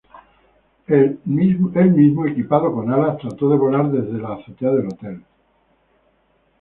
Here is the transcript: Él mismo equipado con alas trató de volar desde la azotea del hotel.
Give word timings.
Él 0.87 1.19
mismo 1.25 2.25
equipado 2.25 2.73
con 2.73 2.91
alas 2.91 3.19
trató 3.19 3.47
de 3.51 3.55
volar 3.57 3.91
desde 3.91 4.17
la 4.19 4.33
azotea 4.33 4.71
del 4.71 4.87
hotel. 4.87 5.23